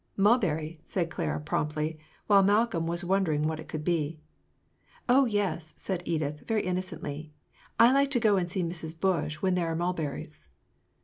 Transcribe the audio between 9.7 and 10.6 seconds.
are mulberries."